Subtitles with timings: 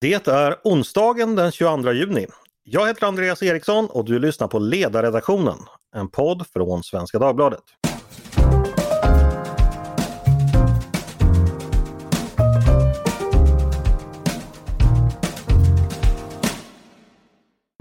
[0.00, 2.26] Det är onsdagen den 22 juni.
[2.64, 5.58] Jag heter Andreas Eriksson och du lyssnar på Ledarredaktionen,
[5.94, 7.62] en podd från Svenska Dagbladet.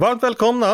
[0.02, 0.74] Varmt välkomna!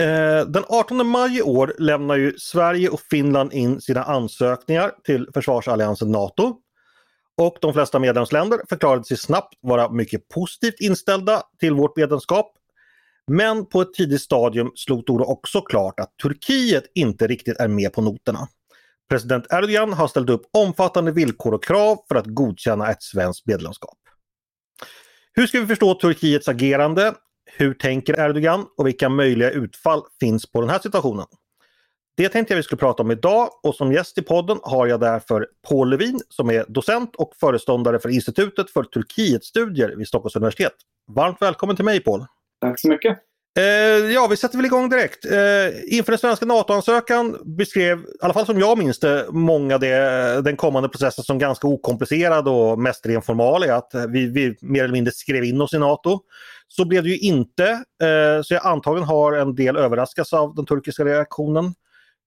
[0.00, 5.28] Eh, den 18 maj i år lämnar ju Sverige och Finland in sina ansökningar till
[5.34, 6.56] försvarsalliansen NATO.
[7.38, 12.52] Och de flesta medlemsländer förklarade sig snabbt vara mycket positivt inställda till vårt medlemskap.
[13.26, 17.92] Men på ett tidigt stadium slog det också klart att Turkiet inte riktigt är med
[17.92, 18.48] på noterna.
[19.08, 23.98] President Erdogan har ställt upp omfattande villkor och krav för att godkänna ett svenskt medlemskap.
[25.32, 27.14] Hur ska vi förstå Turkiets agerande?
[27.44, 31.26] Hur tänker Erdogan och vilka möjliga utfall finns på den här situationen?
[32.16, 35.00] Det tänkte jag vi skulle prata om idag och som gäst i podden har jag
[35.00, 40.72] därför Paul Levin som är docent och föreståndare för Institutet för Turkietstudier vid Stockholms universitet.
[41.14, 42.26] Varmt välkommen till mig Paul!
[42.60, 43.18] Tack så mycket!
[43.58, 45.24] Eh, ja, vi sätter väl igång direkt.
[45.24, 50.42] Eh, inför den svenska NATO-ansökan beskrev, i alla fall som jag minns det, många det,
[50.44, 53.76] den kommande processen som ganska okomplicerad och mest ren formalia.
[53.76, 56.20] Att vi, vi mer eller mindre skrev in oss i NATO.
[56.68, 57.70] Så blev det ju inte,
[58.02, 61.74] eh, så jag antagligen har en del överraskats av den turkiska reaktionen.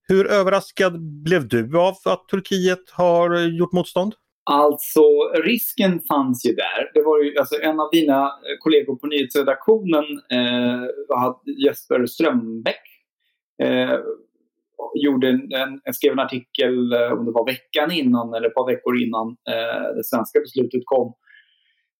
[0.08, 4.14] Hur överraskad blev du av att Turkiet har gjort motstånd?
[4.50, 5.02] Alltså
[5.44, 6.90] risken fanns ju där.
[6.94, 10.82] Det var ju, alltså, en av dina eh, kollegor på nyhetsredaktionen, eh,
[11.64, 12.82] Jesper Strömbäck,
[13.62, 13.98] eh,
[14.94, 15.52] gjorde en,
[15.84, 19.28] en, skrev en artikel, eh, om det var veckan innan eller ett par veckor innan
[19.28, 21.14] eh, det svenska beslutet kom,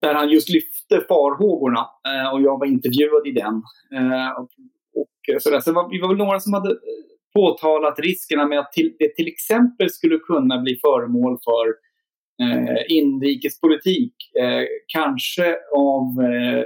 [0.01, 3.55] där han just lyfte farhågorna eh, och jag var intervjuad i den.
[3.95, 4.49] Eh, och,
[4.95, 5.59] och, så, där.
[5.59, 6.77] så var, vi var väl några som hade eh,
[7.37, 11.67] påtalat riskerna med att till, det till exempel skulle kunna bli föremål för
[12.43, 16.63] eh, inrikespolitik, eh, kanske av eh,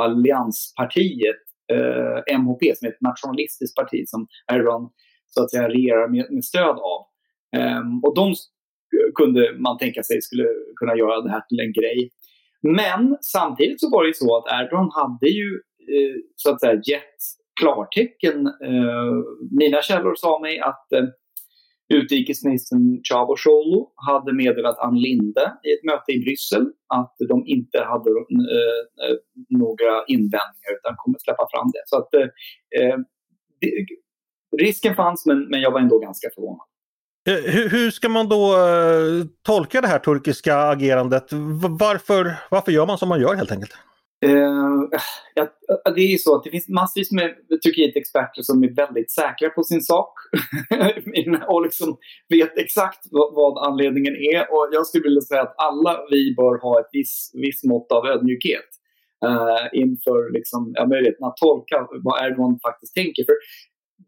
[0.00, 4.90] allianspartiet eh, MHP, som är ett nationalistiskt parti som Erdogan
[5.26, 7.06] så att säga regerar med, med stöd av.
[7.56, 8.34] Ehm, och de
[9.14, 10.46] kunde man tänka sig skulle
[10.76, 12.10] kunna göra det här till en grej.
[12.62, 15.50] Men samtidigt så var det ju så att Erdogan hade ju
[15.94, 17.20] eh, så att säga gett
[17.60, 18.46] klartecken.
[18.46, 19.12] Eh,
[19.60, 21.04] mina källor sa mig att eh,
[21.94, 28.10] utrikesministern Cavusoglu hade meddelat Ann Linde i ett möte i Bryssel att de inte hade
[28.10, 29.16] eh, eh
[29.48, 31.82] några invändningar utan kommer släppa fram det.
[31.86, 32.28] Så att, eh,
[32.80, 32.96] eh,
[33.60, 33.86] det,
[34.62, 36.66] risken fanns men, men jag var ändå ganska förvånad.
[37.24, 38.56] Hur, hur ska man då
[39.42, 41.26] tolka det här turkiska agerandet?
[41.78, 43.72] Varför, varför gör man som man gör helt enkelt?
[44.24, 44.88] Eh, uh,
[45.34, 45.48] ja,
[45.94, 49.62] det är ju så att det finns massvis med Turkiet-experter som är väldigt säkra på
[49.62, 50.12] sin sak
[51.48, 51.96] och liksom
[52.28, 54.40] vet exakt vad, vad, anledningen är.
[54.52, 58.06] Och jag skulle vilja säga att alla vi bör ha ett visst viss mått av
[58.06, 58.70] ödmjukhet
[59.26, 63.22] uh, inför liksom, ja, möjligheten att tolka vad Erdogan faktiskt tänker.
[63.28, 63.36] För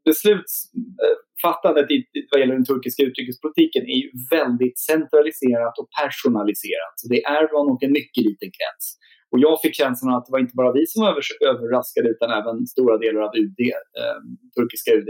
[0.08, 1.98] beslutsfattandet eh, i,
[2.30, 6.94] vad gäller den turkiska utrikespolitiken är ju väldigt centraliserat och personaliserat.
[6.96, 8.84] Så det är Erdogan och en mycket liten krets.
[9.32, 11.20] Och jag fick känslan att det var inte bara vi som var
[11.50, 13.60] överraskade utan även stora delar av UD,
[14.00, 14.20] eh,
[14.56, 15.08] turkiska UD.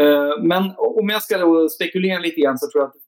[0.00, 3.02] Eh, men om jag ska spekulera lite grann så tror jag att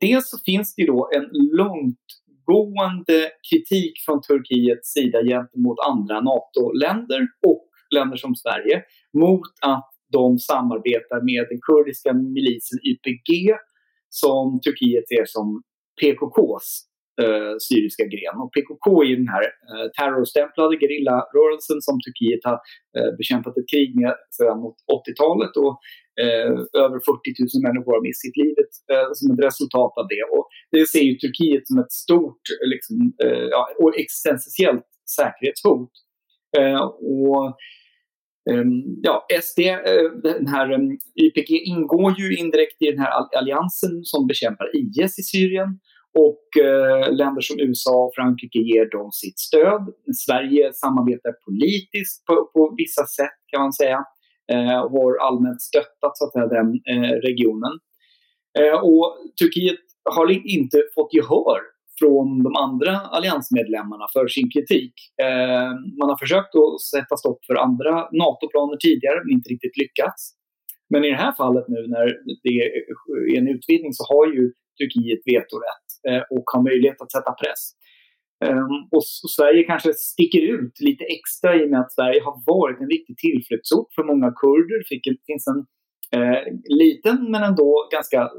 [0.00, 7.68] dels så finns det då en långtgående kritik från Turkiets sida gentemot andra NATO-länder och
[7.94, 8.82] länder som Sverige
[9.18, 13.54] mot att de samarbetar med den kurdiska milisen YPG
[14.08, 15.62] som Turkiet ser som
[16.00, 16.89] PKKs
[17.22, 18.36] eh, syriska gren.
[18.42, 22.58] Och PKK är den här eh, terrorstämplade gerillarörelsen som Turkiet har
[22.96, 24.58] eh, bekämpat ett krig med sedan
[24.98, 25.54] 80-talet.
[25.64, 25.74] Och,
[26.22, 26.52] eh,
[26.84, 30.24] över 40 000 människor har mist sitt livet eh, som ett resultat av det.
[30.34, 30.44] Och
[30.74, 35.92] det ser ju Turkiet som ett stort eh, liksom, eh, ja, och existentiellt säkerhetshot.
[36.58, 36.82] Eh,
[37.18, 37.44] och
[38.50, 40.90] ehm, ja, SD, eh, den här ehm,
[41.22, 45.80] YPG ingår ju indirekt i den här alliansen som bekämpar IS i Syrien.
[46.18, 49.82] Och eh, länder som USA och Frankrike ger dem sitt stöd.
[50.26, 54.04] Sverige samarbetar politiskt på, på vissa sätt kan man säga.
[54.52, 57.74] Eh, och har allmänt stöttat så att säga, den eh, regionen.
[58.58, 59.06] Eh, och
[59.40, 59.80] Turkiet
[60.14, 61.60] har inte fått gehör
[62.00, 64.94] från de andra alliansmedlemmarna för sin kritik.
[65.22, 67.92] Eh, man har försökt att sätta stopp för andra
[68.22, 70.20] NATO-planer tidigare, men inte riktigt lyckats.
[70.92, 72.06] Men i det här fallet nu när
[72.44, 77.32] det är en utvidgning så har ju Turkiet vetorätt eh, och har möjlighet att sätta
[77.42, 77.62] press.
[78.44, 82.36] Ehm, och, och, Sverige kanske sticker ut lite extra i och med att Sverige har
[82.54, 84.78] varit en viktig tillflyktsort för många kurder.
[84.88, 85.60] Det finns en
[86.16, 86.42] Eh,
[86.82, 88.30] liten men ändå ganska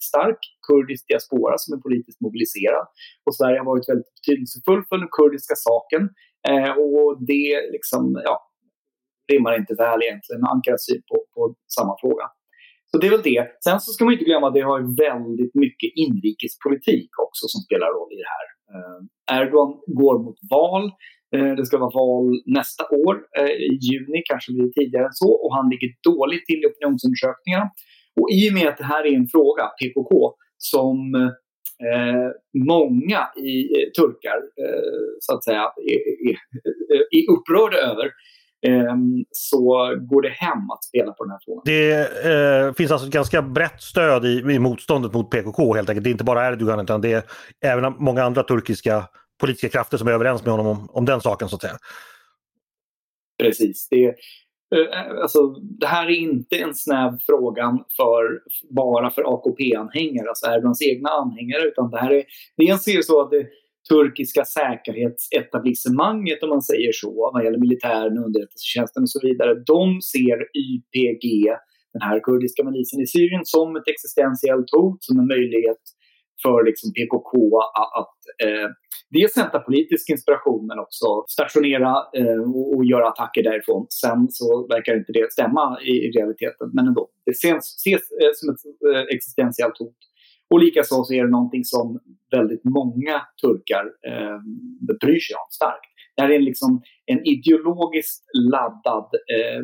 [0.00, 0.38] stark
[0.68, 2.86] kurdisk diaspora som är politiskt mobiliserad.
[3.26, 6.02] Och Sverige har varit väldigt betydelsefull för den kurdiska saken.
[6.48, 8.36] Eh, och det liksom, ja,
[9.32, 12.24] rimmar inte väl egentligen med Ankaras syn på, på samma fråga.
[12.94, 13.42] Så det är väl det.
[13.64, 17.88] Sen så ska man inte glömma att det har väldigt mycket inrikespolitik också som spelar
[17.96, 18.46] roll i det här.
[18.72, 19.00] Eh,
[19.36, 19.70] Erdogan
[20.00, 20.84] går mot val.
[21.34, 22.26] Eh, det ska vara val
[22.58, 25.30] nästa år, eh, i juni, kanske blir det tidigare än så.
[25.42, 27.66] Och han ligger dåligt till i opinionsundersökningarna.
[28.18, 30.10] Och i och med att det här är en fråga, PKK,
[30.72, 30.96] som
[31.88, 32.28] eh,
[32.74, 33.20] många
[33.50, 36.36] i, eh, turkar eh, så att säga är, är,
[37.18, 38.06] är upprörda över
[39.30, 41.62] så går det hem att spela på den här frågan.
[41.64, 41.92] Det
[42.26, 46.04] eh, finns alltså ett ganska brett stöd i, i motståndet mot PKK helt enkelt.
[46.04, 47.22] Det är inte bara Erdogan utan det är
[47.64, 49.04] även många andra turkiska
[49.40, 51.76] politiska krafter som är överens med honom om, om den saken så att säga.
[53.42, 53.88] Precis.
[53.90, 58.40] Det, eh, alltså, det här är inte en snäv fråga för,
[58.70, 62.24] bara för AKP-anhängare, alltså Erdogans egna anhängare, utan det här är
[62.56, 63.46] dels är det så att det
[63.92, 70.38] turkiska säkerhetsetablissemanget, om man säger så, vad gäller militären, underrättelsetjänsten och så vidare, de ser
[70.64, 71.26] YPG,
[71.92, 75.82] den här kurdiska milisen i Syrien, som ett existentiellt hot, som en möjlighet
[76.42, 77.32] för liksom PKK
[77.82, 78.68] att, att eh,
[79.10, 83.86] dels hämta politisk inspiration men också stationera eh, och, och, göra attacker därifrån.
[84.02, 87.04] Sen så verkar inte det stämma i, i realiteten, men ändå.
[87.26, 90.00] Det ses, ses eh, som ett eh, existentiellt hot.
[90.54, 94.38] Och likaså så är det någonting som väldigt många turkar eh,
[95.00, 95.90] bryr sig om starkt.
[96.16, 99.62] Det här är liksom en ideologiskt laddad eh,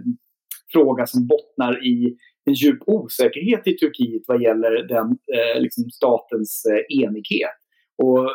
[0.72, 5.06] fråga som bottnar i en djup osäkerhet i Turkiet vad gäller den
[5.36, 7.58] eh, liksom statens eh, enighet.
[8.02, 8.26] Och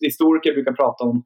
[0.00, 1.24] historiker brukar prata om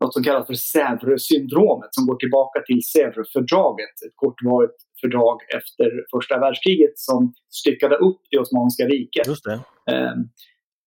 [0.00, 6.38] något som kallas för Sävre-syndromet som går tillbaka till Sävre-fördraget, ett kortvarigt fördrag efter första
[6.38, 9.26] världskriget som styckade upp det Osmanska riket.
[9.26, 9.58] Just det.
[9.92, 10.14] Eh,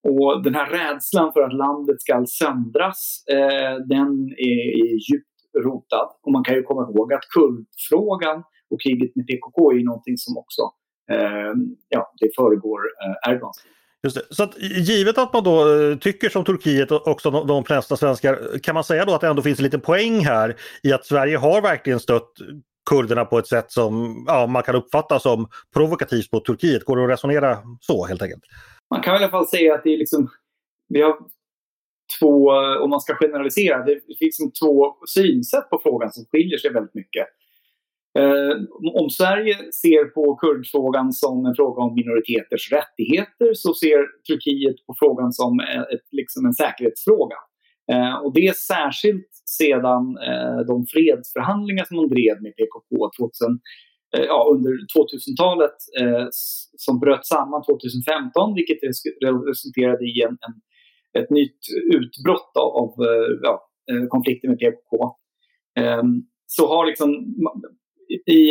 [0.07, 4.09] och den här rädslan för att landet ska söndras, eh, den
[4.49, 5.35] är, är djupt
[5.65, 6.09] rotad.
[6.23, 10.37] Och man kan ju komma ihåg att kurdfrågan och kriget med PKK är någonting som
[10.37, 10.61] också
[11.11, 11.53] eh,
[11.89, 13.63] ja, det föregår eh, Erdogans.
[14.29, 17.97] Så att, givet att man då eh, tycker som Turkiet och också de, de flesta
[17.97, 21.05] svenskar, kan man säga då att det ändå finns en liten poäng här i att
[21.05, 22.31] Sverige har verkligen stött
[22.89, 26.85] kurderna på ett sätt som ja, man kan uppfatta som provokativt mot Turkiet.
[26.85, 28.43] Går det att resonera så helt enkelt?
[28.89, 30.29] Man kan i alla fall säga att det är liksom,
[30.87, 31.17] vi har
[32.19, 32.49] två,
[32.83, 36.95] om man ska generalisera, det finns liksom två synsätt på frågan som skiljer sig väldigt
[36.95, 37.27] mycket.
[38.19, 38.55] Eh,
[39.01, 44.95] om Sverige ser på kurdfrågan som en fråga om minoriteters rättigheter så ser Turkiet på
[44.99, 45.59] frågan som
[45.93, 47.35] ett, liksom en säkerhetsfråga.
[47.91, 49.29] Eh, och det är särskilt
[49.61, 53.59] sedan eh, de fredsförhandlingar som man drev med PKK 2000,
[54.13, 56.27] eh, ja, under 2000-talet eh,
[56.85, 58.81] som bröt samman 2015 vilket
[59.51, 60.55] resulterade i en, en
[61.19, 61.59] ett nytt
[61.93, 63.55] utbrott av, av eh, ja,
[64.09, 65.15] konflikter med PKK.
[65.79, 66.13] Ehm,
[66.47, 67.09] så har liksom
[68.09, 68.41] i,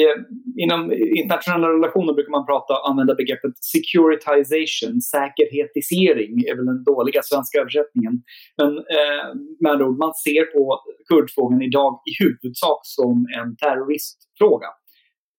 [0.65, 7.59] inom internationella relationer brukar man prata, använda begreppet securitization, säkerhetisering är väl den dåliga svenska
[7.59, 8.15] översättningen.
[8.59, 9.27] Men eh,
[9.61, 14.69] med andra ord, man ser på kurdfrågan idag i huvudsak som en terroristfråga.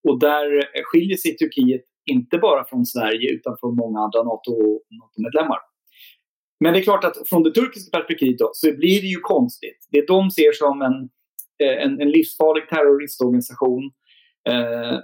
[0.08, 0.48] Och där
[0.84, 5.60] skiljer sig Turkiet inte bara från Sverige utan från många andra NATO-medlemmar.
[6.60, 9.88] Men det är klart att från det turkiska perspektivet då, så blir det ju konstigt.
[9.92, 10.98] Det de ser som en,
[11.64, 13.92] eh, en, en livsfarlig terroristorganisation
[14.50, 15.00] Eh, eh,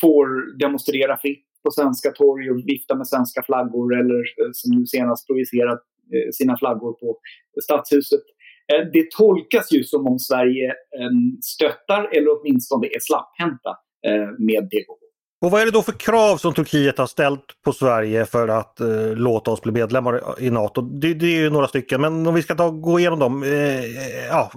[0.00, 4.86] får demonstrera fritt på svenska torg och vifta med svenska flaggor eller eh, som nu
[4.86, 5.82] senast projicerat
[6.14, 7.18] eh, sina flaggor på
[7.62, 8.26] Stadshuset.
[8.72, 13.70] Eh, det tolkas ju som om Sverige ehm, stöttar eller åtminstone är slapphänta
[14.06, 15.02] eh, med PKK.
[15.42, 18.80] Och vad är det då för krav som Turkiet har ställt på Sverige för att
[18.80, 20.82] eh, låta oss bli medlemmar i NATO?
[20.82, 23.42] Det, det, är ju några stycken, men om vi ska ta, gå igenom dem.
[23.42, 23.84] Eh,
[24.28, 24.52] ja,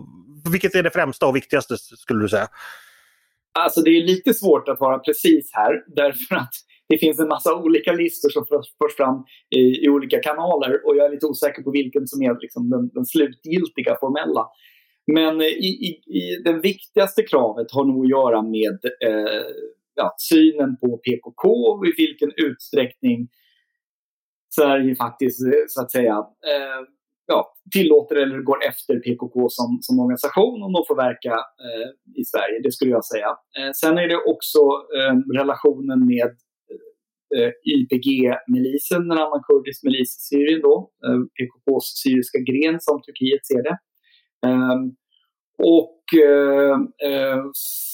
[0.51, 2.47] vilket är det främsta och viktigaste skulle du säga?
[3.59, 6.53] Alltså det är lite svårt att vara precis här därför att
[6.89, 9.23] det finns en massa olika listor som förs fram
[9.55, 12.89] i, i olika kanaler och jag är lite osäker på vilken som är liksom den,
[12.93, 14.47] den slutgiltiga formella.
[15.13, 19.45] Men eh, i, i, i, det viktigaste kravet har nog att göra med eh,
[19.95, 23.27] ja, synen på PKK och i vilken utsträckning
[24.55, 26.17] Sverige faktiskt eh, så att säga
[26.51, 26.81] eh,
[27.27, 31.33] ja, tillåter eller går efter PKK som, som organisation om de får verka
[31.65, 31.89] eh,
[32.21, 32.59] i Sverige.
[32.63, 33.29] Det skulle jag säga.
[33.57, 34.59] Eh, sen är det också
[34.97, 36.31] eh, relationen med
[37.35, 43.45] eh, YPG-milisen, en annan kurdisk milis i Syrien då, eh, PKKs syriska gren som Turkiet
[43.45, 43.77] ser det.
[44.47, 44.83] Ehm,
[45.57, 46.77] och eh,
[47.09, 47.41] eh,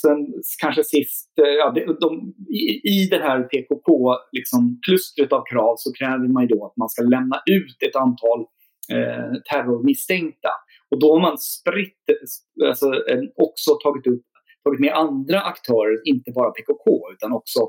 [0.02, 0.20] sen
[0.62, 5.94] kanske sist, eh, ja, de, de, i, i det här PKK-klustret liksom, av krav så
[5.94, 8.46] kräver man ju då att man ska lämna ut ett antal
[8.92, 10.50] eh, terrormisstänkta.
[10.92, 12.04] Och då har man spritt,
[12.70, 12.86] alltså,
[13.36, 14.26] också tagit upp
[14.64, 17.60] tagit med andra aktörer, inte bara PKK, utan också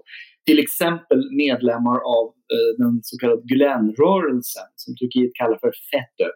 [0.46, 6.30] till exempel medlemmar av eh, den så kallade Gülenrörelsen, som Turkiet kallar för FETÖ.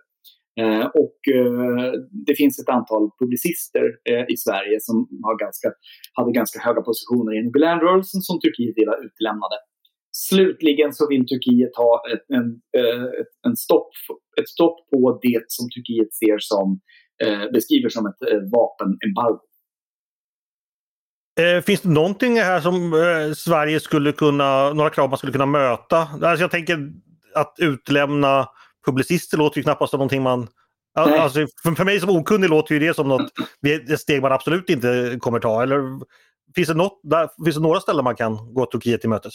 [0.61, 1.93] Eh, och eh,
[2.27, 5.69] det finns ett antal publicister eh, i Sverige som har ganska,
[6.17, 9.57] hade ganska höga positioner inom Gülenrörelsen som Turkiet vill utlämnade.
[10.17, 13.91] Slutligen så vill Turkiet ha ett, en, eh, ett, en stopp,
[14.41, 16.81] ett stopp på det som Turkiet ser som,
[17.25, 18.21] eh, beskriver som ett
[18.53, 19.41] vapenembargo.
[21.41, 25.47] Eh, finns det någonting här som eh, Sverige skulle kunna, några krav man skulle kunna
[25.47, 25.97] möta?
[25.99, 26.93] Alltså jag tänker
[27.35, 28.49] att utlämna
[28.87, 30.49] publicister låter ju knappast som någonting man...
[30.99, 33.33] Alltså, för, för mig som okunnig låter ju det som något,
[33.91, 35.63] ett steg man absolut inte kommer ta.
[35.63, 35.83] Eller
[36.55, 39.35] finns det, något, där, finns det några ställen man kan gå Turkiet till mötes?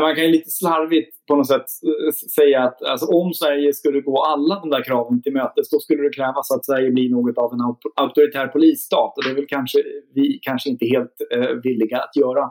[0.00, 4.00] Man kan ju lite slarvigt på något sätt eh, säga att alltså, om Sverige skulle
[4.00, 7.38] gå alla de där kraven till mötes då skulle det krävas att Sverige blir något
[7.38, 7.60] av en
[7.96, 9.78] auktoritär polisstat och det är väl kanske
[10.14, 12.44] vi kanske inte helt eh, villiga att göra.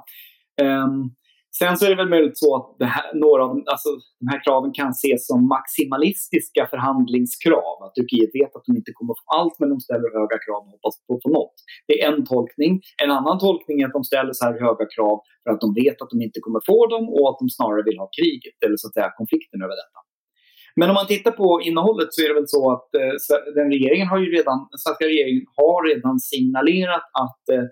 [0.61, 1.11] Um,
[1.59, 3.89] Sen så är det väl möjligt så att här, några av alltså,
[4.19, 7.77] de här kraven kan ses som maximalistiska förhandlingskrav.
[7.85, 10.71] Att Turkiet vet att de inte kommer få allt men de ställer höga krav och
[10.75, 11.57] hoppas på på något.
[11.87, 12.73] Det är en tolkning.
[13.03, 15.97] En annan tolkning är att de ställer så här höga krav för att de vet
[16.01, 18.85] att de inte kommer få dem och att de snarare vill ha kriget eller så
[18.87, 19.99] att säga konflikten över detta.
[20.79, 23.13] Men om man tittar på innehållet så är det väl så att eh,
[23.57, 27.65] den regeringen har ju redan, den svenska regeringen har redan signalerat att eh,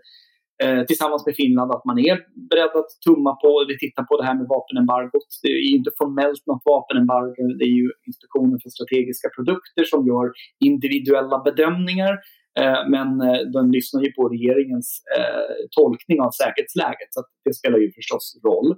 [0.63, 2.15] eh, tillsammans med Finland att man är
[2.51, 5.29] beredd att tumma på eller titta på det här med vapenembargot.
[5.43, 7.43] Det är ju inte formellt något vapenembargo.
[7.59, 10.27] Det är ju Inspektionen för strategiska produkter som gör
[10.69, 12.13] individuella bedömningar.
[12.59, 17.77] Eh, men eh, den lyssnar ju på regeringens eh, tolkning av säkerhetsläget så det spelar
[17.77, 18.69] ju förstås roll.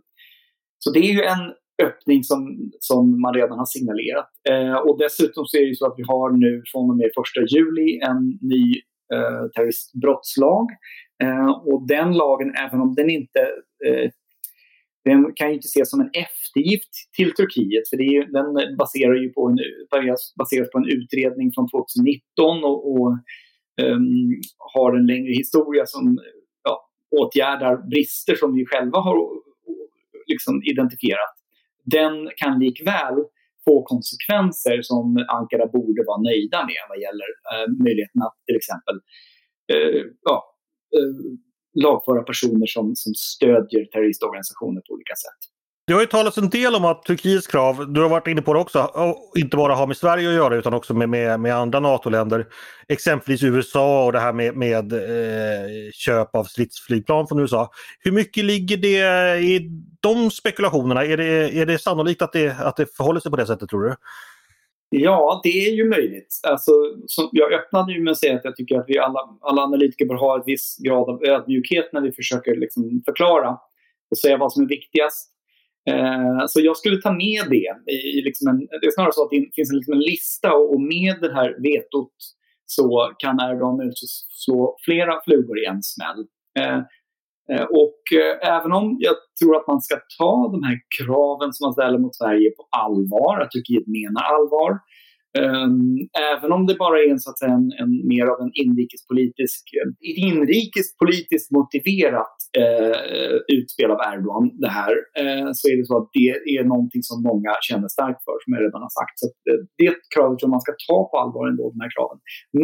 [0.83, 1.43] Så det är ju en
[1.88, 4.29] öppning som, som man redan har signalerat.
[4.50, 7.13] Eh, och dessutom så är det så att vi har nu från och med 1
[7.55, 8.65] juli en ny
[9.13, 10.67] eh, terroristbrottslag
[11.21, 13.39] Eh, och den lagen, även om den inte
[13.85, 14.11] eh,
[15.05, 19.15] den kan ju inte ses som en eftergift till Turkiet, för det är, den baserar
[19.15, 19.57] ju på en,
[20.37, 23.09] baseras på en utredning från 2019 och, och
[23.81, 24.41] um,
[24.73, 26.19] har en längre historia som
[26.63, 29.17] ja, åtgärdar brister som vi själva har
[30.27, 31.35] liksom identifierat.
[31.83, 33.15] Den kan likväl
[33.65, 38.95] få konsekvenser som Ankara borde vara nöjda med vad gäller uh, möjligheten att till exempel
[39.73, 40.50] uh, ja,
[40.98, 41.38] Eh,
[41.83, 45.51] lagföra personer som, som stödjer terroristorganisationer på olika sätt.
[45.88, 48.53] Det har ju talats en del om att Turkiets krav, du har varit inne på
[48.53, 48.91] det också,
[49.38, 52.48] inte bara har med Sverige att göra utan också med, med, med andra NATO-länder.
[52.88, 57.71] Exempelvis USA och det här med, med eh, köp av stridsflygplan från USA.
[58.00, 59.69] Hur mycket ligger det i
[60.00, 61.05] de spekulationerna?
[61.05, 63.83] Är det, är det sannolikt att det, att det förhåller sig på det sättet tror
[63.83, 63.95] du?
[64.93, 66.39] Ja, det är ju möjligt.
[66.48, 66.71] Alltså,
[67.07, 70.05] som, jag öppnade ju med att säga att jag tycker att vi alla, alla analytiker
[70.05, 73.57] bör ha en viss grad av ödmjukhet när vi försöker liksom förklara
[74.12, 75.31] och säga vad som är viktigast.
[75.89, 77.91] Eh, så jag skulle ta med det.
[77.91, 80.74] I, liksom en, det är snarare så att det finns en, liksom en lista och,
[80.74, 82.13] och med det här vetot
[82.65, 86.25] så kan Erdogan utslå slå flera flugor i en smäll.
[86.60, 86.81] Eh,
[87.51, 91.65] Eh, och eh, även om jag tror att man ska ta de här kraven som
[91.65, 94.72] man ställer mot Sverige på allvar, att Turkiet menar allvar,
[95.41, 95.98] ehm,
[96.31, 99.62] även om det bara är en, så att säga, en, en mer av en inrikespolitisk,
[99.77, 102.96] eh, ett inrikespolitiskt motiverat eh,
[103.55, 107.17] utspel av Erdogan det här, eh, så är det så att det är någonting som
[107.29, 109.15] många känner starkt för, som jag redan har sagt.
[109.22, 112.20] Så eh, det kravet tror jag man ska ta på allvar ändå, de här kraven.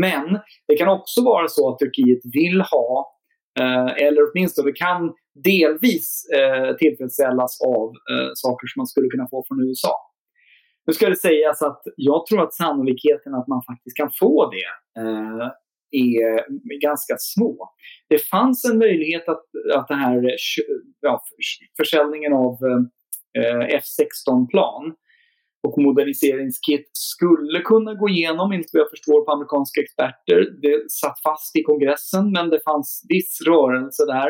[0.05, 0.27] Men
[0.67, 3.16] det kan också vara så att Turkiet vill ha
[3.59, 9.43] Eh, eller åtminstone kan delvis eh, tillfredsställas av eh, saker som man skulle kunna få
[9.47, 9.93] från USA.
[10.87, 15.01] Nu ska det sägas att jag tror att sannolikheten att man faktiskt kan få det
[15.01, 15.47] eh,
[15.91, 17.69] är ganska små.
[18.09, 19.43] Det fanns en möjlighet att,
[19.75, 20.35] att den här eh,
[21.01, 21.23] ja,
[21.77, 22.57] försäljningen av
[23.69, 24.95] F16-plan
[25.65, 30.37] och moderniseringskit skulle kunna gå igenom, inte vad jag förstår på amerikanska experter.
[30.61, 34.29] Det satt fast i kongressen, men det fanns viss rörelse där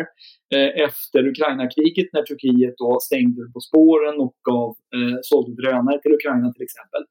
[0.55, 6.13] eh, efter Ukraina-kriget när Turkiet då stängde på spåren och gav, eh, sålde drönare till
[6.19, 7.03] Ukraina till exempel.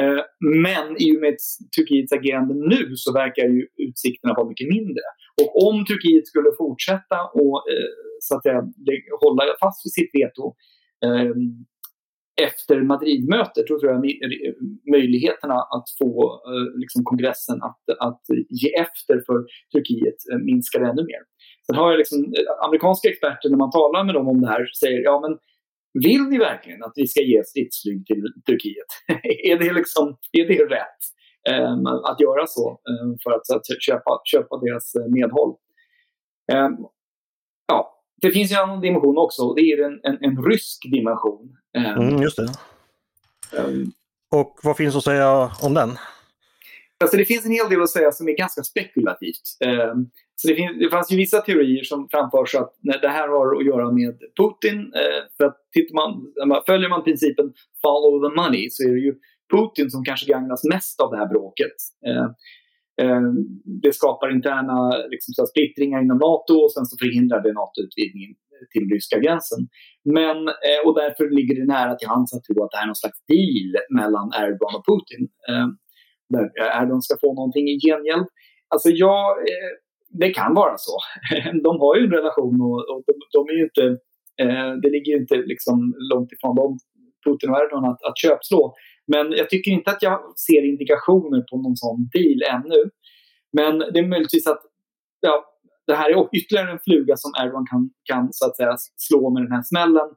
[0.00, 0.22] Eh,
[0.64, 1.36] men i och med
[1.76, 5.06] Turkiets agerande nu så verkar ju utsikterna vara mycket mindre.
[5.40, 8.60] Och om Turkiet skulle fortsätta och eh, så att säga,
[9.22, 10.44] hålla fast vid sitt veto
[11.06, 11.34] eh,
[12.42, 14.52] efter Madridmötet tror jag eh,
[14.90, 19.38] möjligheterna att få eh, liksom, kongressen att, att ge efter för
[19.72, 21.22] Turkiet eh, minskar ännu mer.
[21.66, 22.34] Sen har jag liksom,
[22.66, 25.38] amerikanska experter, när man talar med dem om det här, säger ja men
[26.04, 28.90] vill ni verkligen att vi ska ge stridsflyg till Turkiet?
[29.50, 31.02] är, det liksom, är det rätt
[31.50, 35.56] um, att göra så um, för att, att, köpa, köpa deras medhåll?
[36.52, 36.86] Um,
[37.68, 39.54] ja, det finns ju en annan dimension också.
[39.54, 41.56] Det är en, en, en rysk dimension.
[41.86, 42.48] Mm, just det.
[43.58, 43.92] Um,
[44.30, 45.90] och vad finns att säga om den?
[47.00, 49.42] Alltså det finns en hel del att säga som är ganska spekulativt.
[49.64, 53.56] Um, så det, finns, det fanns ju vissa teorier som framförs att det här har
[53.56, 54.78] att göra med Putin.
[54.78, 55.56] Uh, för att
[55.94, 59.14] man, följer man principen follow the money så är det ju
[59.52, 61.76] Putin som kanske gagnas mest av det här bråket.
[62.08, 62.30] Uh,
[63.02, 63.36] Ehm,
[63.82, 68.34] det skapar interna liksom, så splittringar inom NATO och sen så förhindrar det NATO-utvidgningen
[68.72, 69.60] till ryska gränsen.
[70.16, 70.36] Men,
[70.66, 73.20] eh, och därför ligger det nära till hands att tro att det är någon slags
[73.32, 75.22] deal mellan Erdogan och Putin.
[75.50, 75.70] Ehm,
[76.32, 76.44] där
[76.80, 78.26] Erdogan ska få någonting i gengäld.
[78.72, 79.16] Alltså ja,
[79.48, 79.72] eh,
[80.20, 80.94] det kan vara så.
[81.66, 83.84] De har ju en relation och, och de, de, är ju inte,
[84.42, 85.76] eh, det ligger ju inte liksom
[86.12, 86.78] långt ifrån dem,
[87.24, 88.74] Putin och Erdogan, att, att köpslå.
[89.12, 92.82] Men jag tycker inte att jag ser indikationer på någon sån deal ännu.
[93.52, 94.62] Men det är möjligtvis att
[95.20, 95.44] ja,
[95.88, 99.42] det här är ytterligare en fluga som Erdogan kan, kan så att säga, slå med
[99.42, 100.08] den här smällen.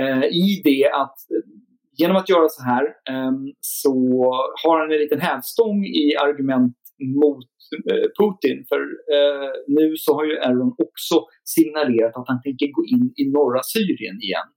[0.00, 1.46] Eh, I det att eh,
[2.00, 3.94] genom att göra så här eh, så
[4.62, 6.76] har han en liten hävstång i argument
[7.22, 7.50] mot
[7.90, 8.58] eh, Putin.
[8.70, 8.80] För
[9.14, 13.60] eh, nu så har ju Erdogan också signalerat att han tänker gå in i norra
[13.72, 14.48] Syrien igen.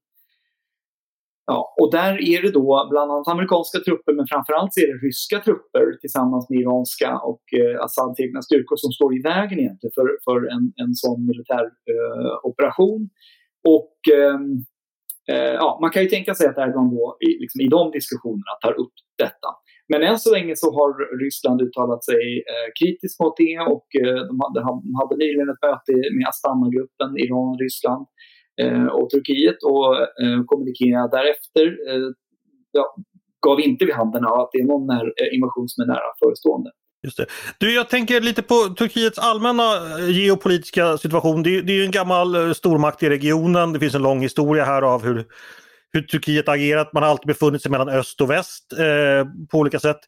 [1.51, 4.99] Ja, och där är det då bland annat amerikanska trupper men framförallt så är det
[5.07, 9.93] ryska trupper tillsammans med iranska och eh, Assads egna styrkor som står i vägen egentligen
[9.97, 13.01] för, för en, en sån militär eh, operation.
[13.77, 14.47] Och ehm,
[15.31, 18.53] eh, ja, man kan ju tänka sig att Erdogan då i, liksom, i de diskussionerna
[18.63, 19.49] tar upp detta.
[19.91, 20.89] Men än så länge så har
[21.23, 25.65] Ryssland uttalat sig eh, kritiskt mot det och eh, de, hade, de hade nyligen ett
[25.67, 28.05] möte med Astana-gruppen, Iran, Ryssland
[28.61, 32.09] Eh, och Turkiet och eh, kommunikera därefter eh,
[32.71, 32.95] ja,
[33.45, 36.71] gav inte vid handen att det är någon när, eh, invasion som är nära förestående.
[37.03, 37.25] Just det.
[37.57, 39.63] Du, jag tänker lite på Turkiets allmänna
[39.99, 41.43] eh, geopolitiska situation.
[41.43, 43.73] Det är, det är en gammal stormakt i regionen.
[43.73, 45.25] Det finns en lång historia här av hur,
[45.93, 46.93] hur Turkiet agerat.
[46.93, 49.99] Man har alltid befunnit sig mellan öst och väst eh, på olika sätt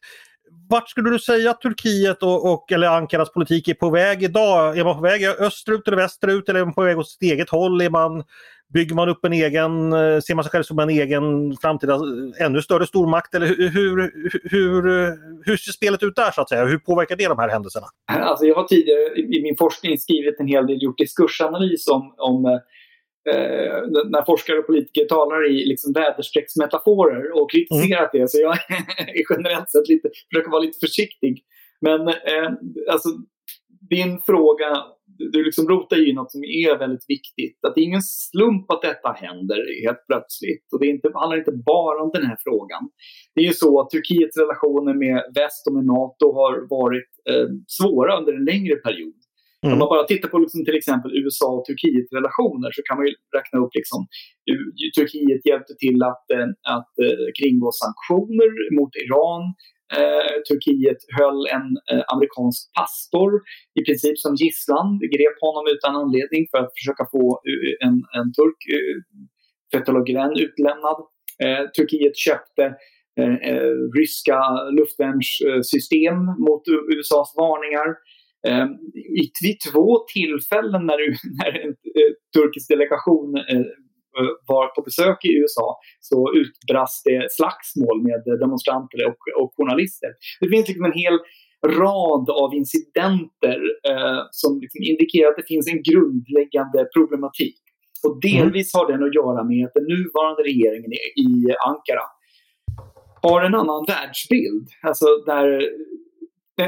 [0.68, 4.78] vart skulle du säga att Turkiet och, och, eller Ankaras politik är på väg idag?
[4.78, 7.50] Är man på väg österut eller västerut eller är man på väg åt sitt eget
[7.50, 7.80] håll?
[7.80, 8.24] Är man,
[8.74, 12.46] bygger man upp en egen, eh, ser man sig själv som en egen framtida eh,
[12.46, 13.34] ännu större stormakt?
[13.34, 14.12] Eller hur, hur,
[14.50, 14.82] hur,
[15.44, 16.64] hur ser spelet ut där så att säga?
[16.64, 17.86] Hur påverkar det de här händelserna?
[18.12, 22.60] Alltså jag har tidigare i min forskning skrivit en hel del, gjort diskursanalys om, om
[23.34, 23.76] eh,
[24.12, 28.22] när forskare och politiker talar i liksom väderstrecksmetaforer och kritiserat mm.
[28.22, 28.28] det.
[28.28, 28.52] Så jag
[28.98, 31.42] är generellt sett lite, försöker vara lite försiktig.
[31.80, 32.50] Men eh,
[32.92, 33.08] alltså,
[33.90, 34.84] din fråga,
[35.32, 37.58] du liksom rotar ju i något som är väldigt viktigt.
[37.66, 40.66] Att det är ingen slump att detta händer helt plötsligt.
[40.72, 42.82] Och det är inte, handlar inte bara om den här frågan.
[43.34, 47.48] Det är ju så att Turkiets relationer med väst och med NATO har varit eh,
[47.66, 49.14] svåra under en längre period.
[49.62, 49.72] Mm.
[49.72, 53.12] Om man bara tittar på liksom till exempel USA och Turkiet-relationer så kan man ju
[53.38, 54.00] räkna upp liksom,
[54.98, 59.42] Turkiet hjälpte till att, eh, att uh, kringgå sanktioner mot Iran.
[59.98, 63.30] Uh, Turkiet höll en uh, amerikansk pastor
[63.78, 67.24] i princip som gisslan, grep honom utan anledning för att försöka få
[67.86, 68.96] en, en turk, uh,
[69.72, 70.98] Fethullah Gülen, utlämnad.
[71.76, 72.64] Turkiet köpte
[73.98, 74.40] ryska
[74.78, 77.88] luftvärnssystem mot USAs varningar.
[78.46, 78.68] Ehm,
[79.42, 80.98] vid två tillfällen när,
[81.38, 83.66] när en eh, turkisk delegation eh,
[84.46, 90.10] var på besök i USA så utbrast det slagsmål med demonstranter och, och journalister.
[90.40, 91.18] Det finns liksom en hel
[91.66, 93.58] rad av incidenter
[93.90, 97.60] eh, som liksom indikerar att det finns en grundläggande problematik.
[98.04, 100.92] Och delvis har den att göra med att den nuvarande regeringen
[101.26, 101.30] i
[101.70, 102.06] Ankara
[103.22, 104.68] har en annan världsbild.
[104.82, 105.48] Alltså där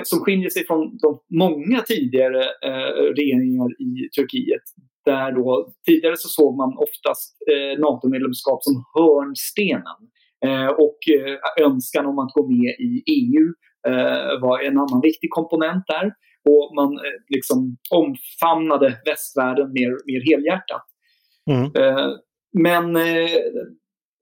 [0.05, 4.63] som skiljer sig från de många tidigare eh, regeringar i Turkiet.
[5.05, 10.01] Där då, tidigare så såg man oftast eh, NATO-medlemskap som hörnstenen.
[10.45, 13.47] Eh, och eh, önskan om att gå med i EU
[13.89, 16.07] eh, var en annan viktig komponent där.
[16.51, 20.87] Och man eh, liksom omfamnade västvärlden mer, mer helhjärtat.
[21.51, 21.71] Mm.
[22.53, 22.97] men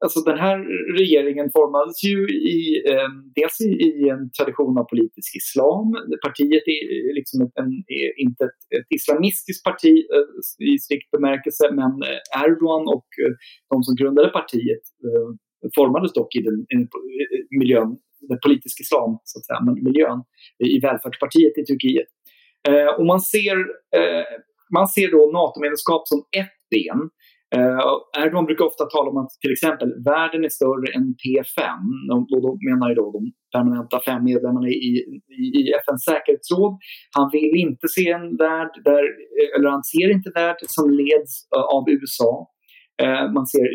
[0.05, 0.59] Alltså den här
[1.01, 2.19] regeringen formades ju
[2.57, 2.59] i,
[2.91, 5.87] eh, dels i, i, en tradition av politisk islam.
[6.27, 10.29] Partiet är liksom ett, en, är inte ett, ett, islamistiskt parti eh,
[10.73, 13.33] i strikt bemärkelse, men eh, Erdogan och eh,
[13.71, 15.29] de som grundade partiet eh,
[15.79, 16.79] formades dock i den, i
[17.61, 17.91] miljön,
[18.29, 20.21] den politiska islam, så att säga, men miljön
[20.77, 22.11] i välfärdspartiet i Turkiet.
[22.69, 23.57] Eh, och man ser
[23.99, 24.29] eh,
[24.77, 27.01] man ser då NATO-medlemskap som ett ben.
[28.23, 31.61] Erdogan brukar ofta tala om att till exempel världen är större än P5.
[32.35, 33.23] Och då menar jag då de
[33.55, 34.91] permanenta fem medlemmarna i,
[35.41, 36.73] i, i FNs säkerhetsråd.
[37.17, 39.05] Han vill inte se en värld där,
[39.55, 41.33] eller han ser inte värld som leds
[41.77, 42.33] av USA.
[43.37, 43.67] Man ser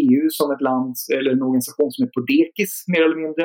[0.00, 3.44] EU e som ett land eller en organisation som är på dekis mer eller mindre.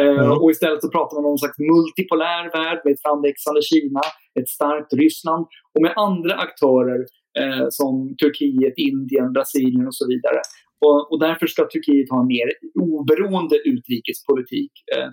[0.00, 0.32] Mm.
[0.42, 4.02] Och istället så pratar man om en slags multipolär värld med ett framväxande Kina,
[4.40, 7.00] ett starkt Ryssland och med andra aktörer
[7.40, 10.40] eh, som Turkiet, Indien, Brasilien och så vidare.
[10.86, 12.48] Och, och, därför ska Turkiet ha en mer
[12.88, 14.72] oberoende utrikespolitik.
[14.96, 15.08] Eh,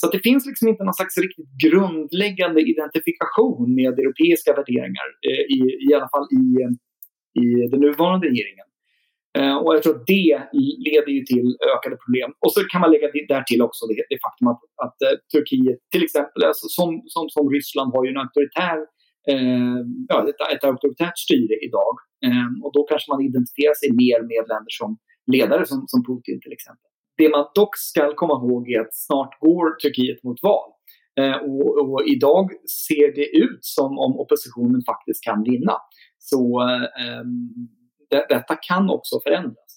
[0.00, 5.60] så det finns liksom inte någon slags riktigt grundläggande identifikation med europeiska värderingar, eh, i,
[5.86, 6.44] i alla fall i,
[7.42, 8.68] i den nuvarande regeringen.
[9.38, 10.32] Eh, och jag tror att det
[10.88, 12.30] leder ju till ökade problem.
[12.44, 15.78] Och så kan man lägga där till också det, det faktum att, att eh, Turkiet,
[15.92, 18.78] till exempel, alltså som, som, som Ryssland har ju en auktoritär,
[19.28, 21.94] Eh, ja, ett, ett auktoritärt styre idag.
[22.26, 24.98] Ehm, och då kanske man identifierar sig mer med länder som
[25.32, 26.88] ledare som, som Putin till exempel.
[27.16, 30.70] Det man dock ska komma ihåg är att snart går Turkiet mot val.
[31.20, 32.50] Eh, och, och, idag
[32.86, 35.76] ser det ut som om oppositionen faktiskt kan vinna.
[36.18, 36.60] Så
[37.00, 37.50] ehm,
[38.10, 39.72] det, detta kan också förändras.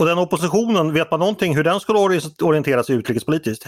[0.00, 1.98] Och den oppositionen, vet man någonting hur den skulle
[2.42, 3.66] orientera sig utrikespolitiskt?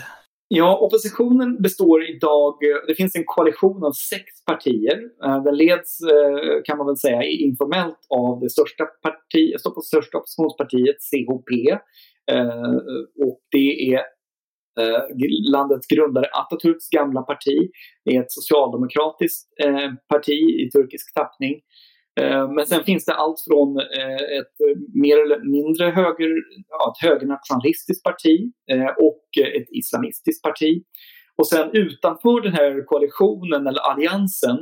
[0.54, 5.00] Ja, oppositionen består idag, det finns en koalition av sex partier.
[5.24, 10.96] Eh, den leds, eh, kan man väl säga, informellt av det största, parti, största oppositionspartiet,
[11.10, 11.70] CHP.
[12.32, 12.74] Eh,
[13.26, 14.00] och det är
[15.52, 17.70] landets grundare Atatürks gamla parti.
[18.04, 19.48] Det är ett socialdemokratiskt
[20.08, 21.60] parti i turkisk tappning.
[22.20, 24.56] Eh, men sen finns det allt från eh, ett
[24.94, 26.30] mer eller mindre höger,
[26.88, 29.24] ett högernationalistiskt parti eh, och
[29.58, 30.82] ett islamistiskt parti.
[31.38, 34.58] Och sen utanför den här koalitionen eller alliansen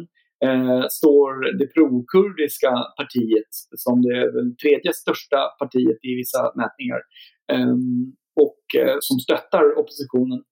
[0.90, 4.32] står det prokurdiska partiet som det
[4.62, 7.00] tredje största partiet i vissa mätningar
[7.52, 8.64] ehm, och
[9.00, 10.42] som stöttar oppositionen.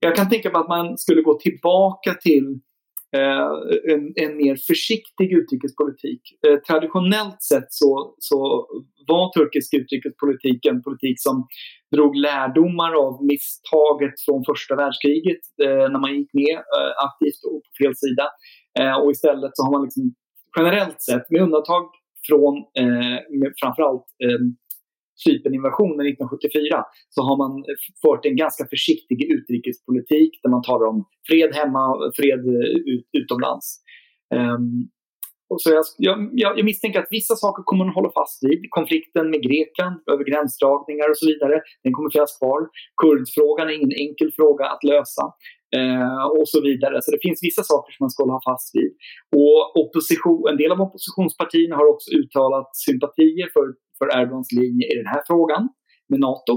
[0.00, 2.60] Jag kan tänka mig att man skulle gå tillbaka till
[3.16, 3.52] Eh,
[3.92, 6.22] en, en, mer försiktig utrikespolitik.
[6.46, 8.66] Eh, traditionellt sett så, så
[9.06, 11.46] var turkisk utrikespolitik en politik som
[11.96, 17.60] drog lärdomar av misstaget från första världskriget eh, när man gick med eh, aktivt och
[17.64, 18.26] på fel sida.
[18.80, 20.04] Eh, och istället så har man liksom
[20.58, 21.84] generellt sett, med undantag
[22.28, 22.54] från
[23.40, 24.06] med framförallt
[25.24, 30.98] Cyperninvasionen 1974 så har man eh, fört en ganska försiktig utrikespolitik där man talar om
[31.28, 33.66] fred hemma och fred eh, ut, utomlands.
[34.34, 34.88] Um,
[35.52, 36.18] och så jag, jag,
[36.58, 38.60] jag, misstänker att vissa saker kommer man hålla fast vid.
[38.78, 42.60] Konflikten med Grekland över gränsdragningar och så vidare, den kommer finnas kvar.
[43.02, 45.24] Kurdfrågan är ingen enkel fråga att lösa.
[45.78, 46.96] Eh, och så vidare.
[47.02, 48.90] Så det finns vissa saker som man ska hålla fast vid.
[49.42, 53.66] Och opposition, en del av oppositionspartierna har också uttalat sympatier för
[53.98, 55.62] för Erdogans linje i den här frågan
[56.10, 56.54] med NATO.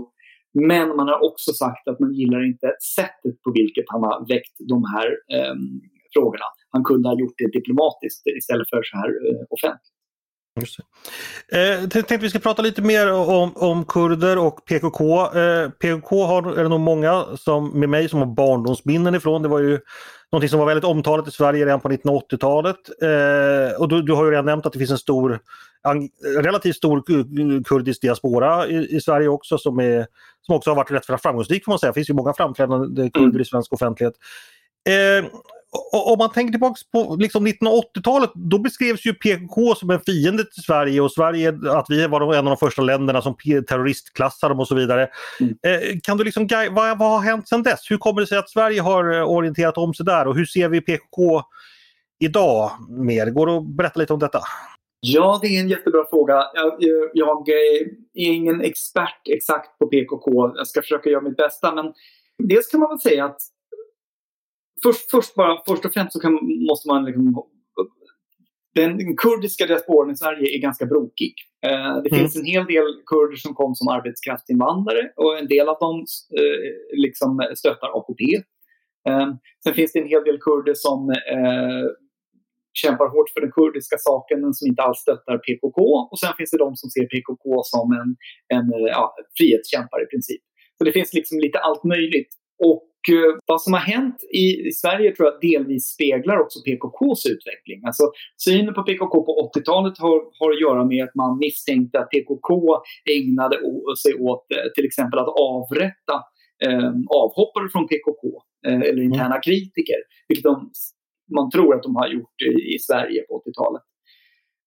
[0.69, 4.55] Men man har också sagt att man gillar inte sättet på vilket han har väckt
[4.73, 5.55] de här eh,
[6.13, 6.47] frågorna.
[6.75, 9.95] Han kunde ha gjort det diplomatiskt istället för så här eh, offentligt.
[10.59, 10.79] Just
[11.49, 11.73] det.
[11.73, 15.33] Eh, tänkte vi ska prata lite mer om, om kurder och PKK.
[15.33, 19.41] Eh, PKK har, är det nog många som, med mig som har barndomsminnen ifrån.
[19.41, 19.79] Det var ju
[20.31, 22.77] någonting som var väldigt omtalat i Sverige redan på 1980-talet.
[23.01, 25.39] Eh, och du, du, har ju redan nämnt att det finns en stor,
[25.87, 26.09] en
[26.43, 27.03] relativt stor
[27.63, 30.07] kurdisk diaspora i, i, Sverige också som, är,
[30.41, 31.91] som också har varit rätt framgångsrik får man säga.
[31.91, 33.41] Det finns ju många framträdande kurder mm.
[33.41, 34.13] i svensk offentlighet.
[34.89, 35.25] Eh,
[35.91, 40.63] om man tänker tillbaka på liksom 1980-talet, då beskrevs ju PKK som en fiende till
[40.63, 43.35] Sverige och Sverige, att vi var en av de första länderna som
[43.67, 45.09] terroristklassade dem och så vidare.
[45.39, 45.55] Mm.
[45.67, 47.91] Eh, kan du liksom, vad, vad har hänt sedan dess?
[47.91, 50.69] Hur kommer det sig att Sverige har eh, orienterat om sig där och hur ser
[50.69, 51.41] vi PKK
[52.19, 53.29] idag mer?
[53.29, 54.39] Går det att berätta lite om detta?
[54.99, 56.33] Ja, det är en jättebra fråga.
[56.53, 60.51] Jag, jag, är ingen expert exakt på PKK.
[60.55, 61.75] Jag ska försöka göra mitt bästa.
[61.75, 61.93] Men
[62.43, 63.37] dels kan man väl säga att
[64.83, 66.33] först, först, bara, först och främst så kan,
[66.69, 67.45] måste man liksom,
[68.75, 71.33] den kurdiska diasporan i Sverige är ganska brokig.
[71.67, 72.19] Eh, det mm.
[72.19, 76.05] finns en hel del kurder som kom som arbetskraftsinvandrare och en del av dem
[76.39, 78.23] eh, liksom stöttar AKP.
[79.09, 79.29] Eh,
[79.63, 80.99] sen finns det en hel del kurder som
[81.35, 81.85] eh,
[82.83, 85.79] kämpar hårt för den kurdiska saken men som inte alls stöttar PKK.
[86.11, 88.09] Och sen finns det de som ser PKK som en,
[88.57, 90.41] en ja, frihetskämpare i princip.
[90.77, 92.31] Så det finns liksom lite allt möjligt.
[92.67, 92.94] Och Eh,
[93.45, 97.79] vad som har hänt i, i, Sverige tror jag delvis speglar också PKKs utveckling.
[97.85, 98.03] Alltså,
[98.45, 102.51] synen på PKK på 80-talet har, har att göra med att man misstänkte att PKK
[103.15, 103.55] ägnade
[104.03, 106.15] sig åt eh, till exempel att avrätta
[106.65, 106.91] eh,
[107.21, 108.23] avhoppare från PKK
[108.67, 109.99] eh, eller interna kritiker.
[110.27, 110.71] Vilket de
[111.35, 113.83] man tror att de har gjort i, i Sverige på 80-talet.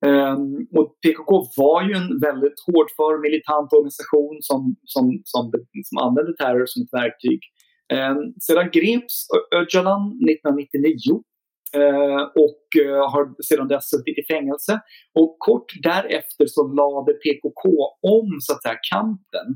[0.07, 5.43] Um, och PKK var ju en väldigt hårdför militant organisation som, som, som,
[5.89, 7.41] som använde terror som ett verktyg.
[7.93, 9.15] Eh, sedan greps
[9.61, 11.23] Öcalan 1999
[11.81, 14.73] eh, och eh, har sedan dess suttit i fängelse.
[15.21, 17.63] Och kort därefter så lade PKK
[18.17, 19.49] om så att säga kampen.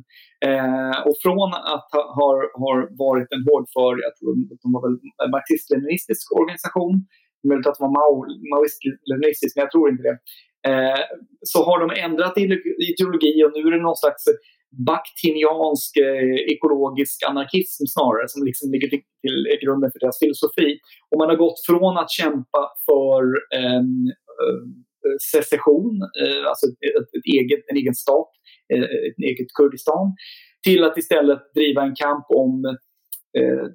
[1.07, 5.31] Och från att ha har, har varit en hårdför, jag tror de var väl en
[5.37, 6.95] marxist-leninistisk organisation,
[7.49, 7.97] möjligt att det var
[8.53, 10.17] maoist-leninistisk, men jag tror inte det.
[10.69, 11.03] Eh,
[11.43, 14.25] så har de ändrat ideologi och nu är det någon slags
[14.91, 20.71] baktiniansk eh, ekologisk anarkism snarare som liksom ligger till, till grunden för deras filosofi.
[21.11, 23.23] Och man har gått från att kämpa för
[23.59, 23.85] eh,
[25.33, 28.31] secession, eh, alltså ett, ett, eget, en egen stat,
[28.75, 30.07] eh, ett eget Kurdistan,
[30.67, 32.65] till att istället driva en kamp om
[33.39, 33.67] eh,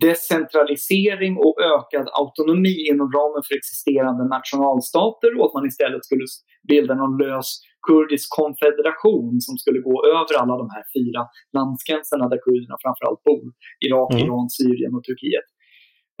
[0.00, 6.26] decentralisering och ökad autonomi inom ramen för existerande nationalstater och att man istället skulle
[6.68, 7.48] bilda någon lös
[7.88, 11.20] kurdisk konfederation som skulle gå över alla de här fyra
[11.56, 13.46] landsgränserna där kurderna framförallt bor.
[13.86, 14.24] Irak, mm.
[14.24, 15.48] Iran, Syrien och Turkiet.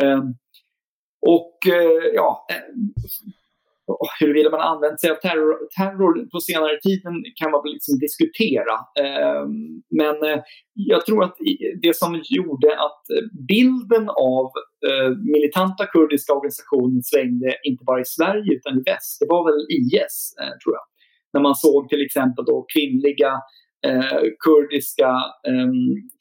[0.02, 0.26] Um,
[1.36, 2.46] och uh, ja,
[4.20, 7.02] huruvida man använt sig av terror, terror på senare tid
[7.40, 8.74] kan man väl liksom diskutera.
[9.04, 10.40] Ehm, men eh,
[10.74, 11.36] jag tror att
[11.82, 13.02] det som gjorde att
[13.48, 14.46] bilden av
[14.88, 19.60] eh, militanta kurdiska organisationer svängde inte bara i Sverige utan i väst, det var väl
[19.78, 20.84] IS, eh, tror jag.
[21.32, 23.32] När man såg till exempel då kvinnliga
[23.86, 25.16] eh, kurdiska
[25.48, 25.70] ehm, eh,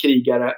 [0.03, 0.53] krigare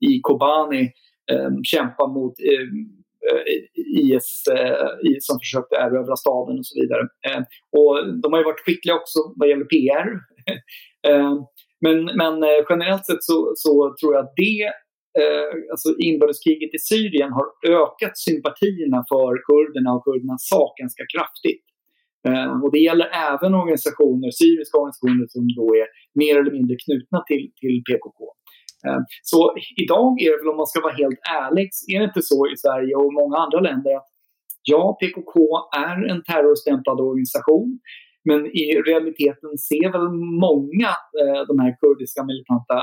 [0.00, 0.92] i Kobani
[1.32, 3.42] ehm, kämpa mot ehm, Eh,
[3.76, 7.02] IS, eh, som försökte erövra staden och så vidare.
[7.28, 7.42] Eh,
[7.78, 10.06] och de har ju varit skickliga också vad gäller PR.
[11.84, 14.62] men, men eh, generellt sett så, så tror jag att det
[15.22, 17.46] eh, alltså inbördeskriget i Syrien har
[17.80, 21.64] ökat sympatierna för kurderna och kurdernas sak ganska kraftigt.
[22.28, 25.86] Eh, och det gäller även organisationer, syriska organisationer som då är
[26.22, 28.18] mer eller mindre knutna till, till PKK.
[28.86, 29.38] Eh, så
[29.84, 32.56] idag är det väl, om man ska vara helt ärlig, är det inte så i
[32.64, 34.08] Sverige och många andra länder att
[34.72, 35.34] ja, PKK
[35.86, 37.70] är en terrorstämplad organisation.
[38.28, 40.08] Men i realiteten ser väl
[40.46, 42.76] många eh, de här kurdiska militanta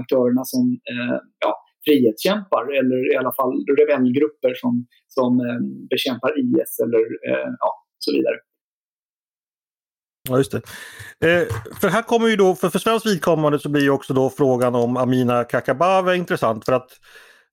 [0.00, 1.52] aktörerna som eh, ja,
[1.84, 5.60] frihetskämpar eller i alla fall rebellgrupper som, som eh,
[5.92, 7.70] bekämpar IS eller eh, ja,
[8.04, 8.38] så vidare.
[10.28, 10.62] Ja, just det.
[11.20, 11.48] Eh,
[11.80, 14.74] för här kommer ju då, för, för svenskt vidkommande så blir ju också då frågan
[14.74, 16.90] om Amina Kakabaveh intressant för att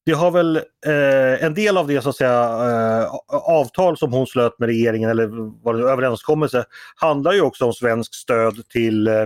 [0.05, 0.55] det har väl
[0.85, 5.09] eh, en del av det så att säga eh, avtal som hon slöt med regeringen
[5.09, 5.27] eller
[5.63, 9.25] var det överenskommelse handlar ju också om svensk stöd till eh,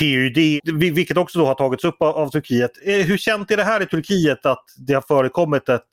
[0.00, 0.60] PYD,
[0.94, 2.70] vilket också då har tagits upp av, av Turkiet.
[2.84, 5.86] Eh, hur känt är det här i Turkiet att det har förekommit ett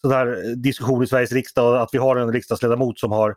[0.00, 3.34] sån här diskussion i Sveriges riksdag och att vi har en riksdagsledamot som har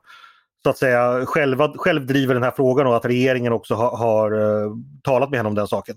[0.67, 4.32] så att säga själva, själv driver den här frågan och att regeringen också har, har
[5.03, 5.95] talat med henne om den saken?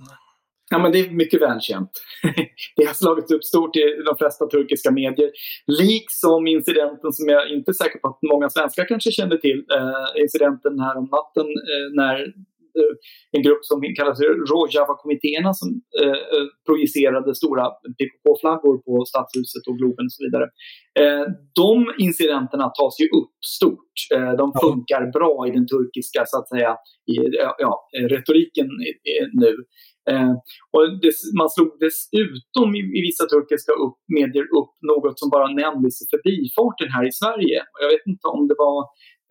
[0.70, 1.90] Ja, men det är mycket välkänt.
[2.76, 5.30] det har slagits upp stort i de flesta turkiska medier.
[5.66, 9.64] Liksom incidenten som jag inte är säker på att många svenskar kanske kände till.
[9.76, 12.16] Eh, incidenten här om natten eh, när
[13.36, 15.68] en grupp som kallas Rojava-kommittéerna som
[16.02, 17.64] eh, eh, projicerade stora
[17.98, 20.46] PKK-flaggor på Stadshuset och Globen och så vidare.
[21.00, 21.24] Eh,
[21.62, 21.72] de
[22.06, 23.94] incidenterna tas ju upp stort.
[24.14, 26.72] Eh, de funkar bra i den turkiska så att säga,
[27.12, 27.16] i,
[27.64, 27.72] ja,
[28.14, 28.68] retoriken
[29.42, 29.54] nu.
[30.10, 30.32] Eh,
[30.74, 35.48] och det, man slog dessutom i, i vissa turkiska upp, medier upp något som bara
[35.62, 37.58] nämndes i förbifarten här i Sverige.
[37.82, 38.78] Jag vet inte om det var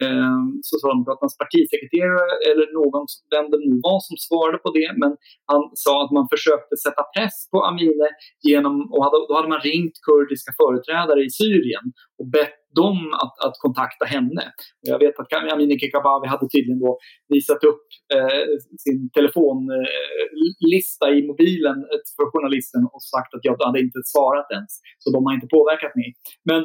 [0.05, 0.39] eh,
[0.71, 4.89] Socialdemokraternas partisekreterare eller någon, vem det nu var som svarade på det.
[5.01, 5.11] Men
[5.51, 8.09] han sa att man försökte sätta press på Amine
[8.49, 11.85] genom, och hade, då hade man ringt kurdiska företrädare i Syrien
[12.19, 14.43] och bett dem att, att kontakta henne.
[14.81, 16.91] Jag vet att Amineh Kakabaveh hade tydligen då
[17.33, 18.45] visat upp eh,
[18.83, 24.47] sin telefonlista eh, i mobilen eh, för journalisten och sagt att jag hade inte svarat
[24.57, 24.71] ens.
[25.01, 26.07] Så de har inte påverkat mig.
[26.49, 26.61] Men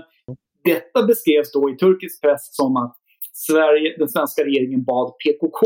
[0.64, 2.96] detta beskrevs då i turkisk press som att
[3.36, 5.60] Sverige, den svenska regeringen bad PKK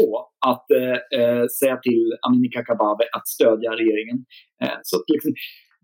[0.46, 4.18] att eh, eh, säga till Amineh Kakabaveh att stödja regeringen.
[4.62, 5.32] Eh, så liksom,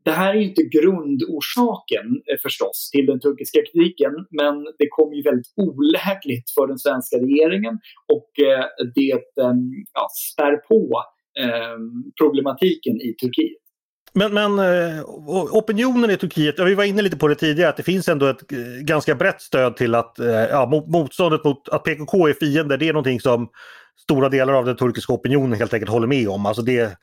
[0.04, 5.22] det här är inte grundorsaken eh, förstås till den turkiska kritiken men det kom ju
[5.22, 7.74] väldigt olägligt för den svenska regeringen
[8.14, 9.54] och eh, det eh,
[9.98, 10.80] ja, spär på
[11.42, 11.78] eh,
[12.20, 13.63] problematiken i Turkiet.
[14.14, 15.04] Men, men eh,
[15.52, 18.26] opinionen i Turkiet, ja, vi var inne lite på det tidigare, att det finns ändå
[18.26, 22.76] ett eh, ganska brett stöd till att eh, ja, motståndet mot att PKK är fiender,
[22.76, 23.48] det är någonting som
[24.02, 26.46] stora delar av den turkiska opinionen helt enkelt håller med om.
[26.46, 26.98] Alltså det,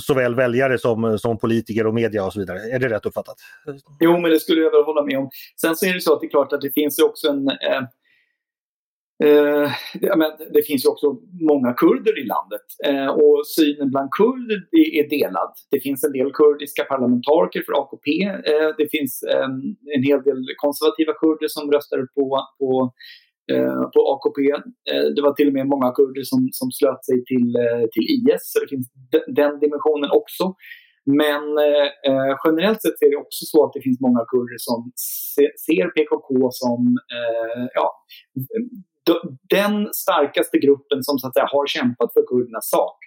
[0.00, 2.58] såväl väljare som, som politiker och media och så vidare.
[2.58, 3.36] Är det rätt uppfattat?
[4.00, 5.30] Jo, men det skulle jag väl hålla med om.
[5.60, 7.82] Sen så är det så att det är klart att det finns också en eh,
[9.24, 9.70] Eh,
[10.16, 11.08] men det finns ju också
[11.52, 14.58] många kurder i landet eh, och synen bland kurder
[15.00, 15.52] är delad.
[15.70, 18.06] Det finns en del kurdiska parlamentariker för AKP.
[18.50, 19.60] Eh, det finns ehm,
[19.96, 22.26] en hel del konservativa kurder som röstade på,
[22.58, 22.70] på,
[23.52, 24.40] eh, på AKP.
[24.90, 28.06] Eh, det var till och med många kurder som, som slöt sig till, eh, till
[28.16, 28.88] IS, så det finns
[29.40, 30.44] den dimensionen också.
[31.22, 34.78] Men eh, eh generellt sett är det också så att det finns många kurder som
[34.96, 36.28] se, ser PKK
[36.62, 36.80] som
[37.16, 37.88] eh, ja,
[39.50, 42.98] den starkaste gruppen som så att säga, har kämpat för kurdernas sak.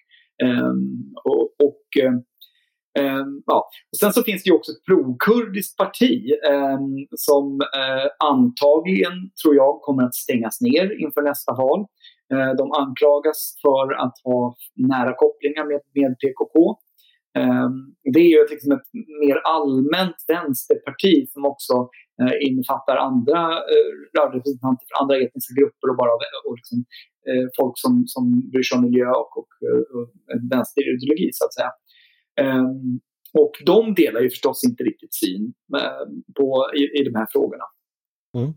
[0.43, 2.21] Ehm, och, och ehm,
[2.99, 3.69] ehm, ja.
[3.91, 6.31] och sen så finns det också ett prokurdiskt parti
[7.15, 11.79] som eh, antagligen, tror jag, kommer att stängas ner inför nästa val.
[12.33, 16.79] Eh, de anklagas för att ha nära kopplingar med, med PKK.
[17.39, 17.75] Ehm,
[18.13, 18.89] det är ju liksom ett
[19.23, 21.73] mer allmänt vänsterparti som också
[22.21, 23.41] eh, innefattar andra
[23.73, 23.91] eh,
[24.35, 26.77] representanter för andra etniska grupper och bara eh, och liksom,
[27.29, 29.49] eh, folk som, som bryr sig om miljö och, och,
[29.95, 30.07] och
[30.51, 31.71] vänsterideologi så att säga.
[32.43, 32.99] Ehm,
[33.43, 35.53] och de delar ju förstås inte riktigt syn
[36.37, 37.63] på, i, i de här frågorna.
[38.37, 38.53] Mm.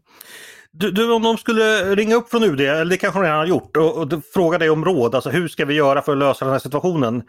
[0.81, 3.47] Du, du, om de skulle ringa upp från UD, eller det kanske de redan har
[3.47, 6.45] gjort, och, och fråga dig om råd, alltså hur ska vi göra för att lösa
[6.45, 7.23] den här situationen?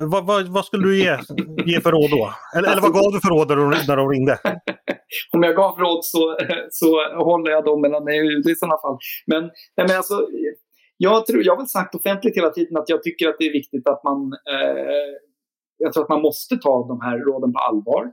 [0.00, 1.18] Vad, vad, vad skulle du ge,
[1.66, 2.34] ge för råd då?
[2.56, 4.38] Eller, eller vad gav du för råd när de, när de ringde?
[5.32, 6.36] om jag gav råd så,
[6.70, 8.98] så håller jag dem mellan mig och UD i sådana fall.
[9.26, 9.42] Men,
[9.76, 10.26] nej, men alltså,
[10.96, 13.52] jag, tror, jag har väl sagt offentligt hela tiden att jag tycker att det är
[13.52, 15.10] viktigt att man eh,
[15.80, 18.04] jag tror att man måste ta de här råden på allvar.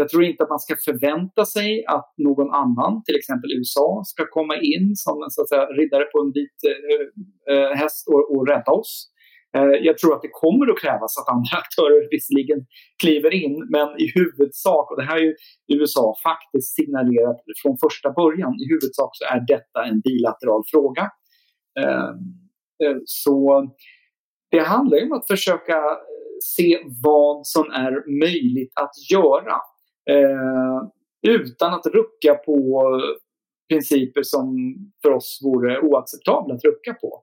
[0.00, 4.22] Jag tror inte att man ska förvänta sig att någon annan, till exempel USA, ska
[4.38, 7.06] komma in som en så att säga, riddare på en vit eh,
[7.52, 8.92] eh häst och, och rädda oss.
[9.56, 12.60] Eh, jag tror att det kommer att krävas att andra aktörer visserligen
[13.02, 15.34] kliver in, men i huvudsak, och det här har ju
[15.74, 21.04] USA faktiskt signalerat från första början, i huvudsak så är detta en bilateral fråga.
[21.80, 22.18] Ehm,
[22.82, 23.34] eh, så
[24.50, 25.78] det handlar ju om att försöka
[26.56, 27.92] se vad som är
[28.24, 29.56] möjligt att göra
[30.10, 30.80] Eh,
[31.22, 32.82] utan att rucka på
[33.68, 37.22] principer som för oss vore oacceptabla att rucka på.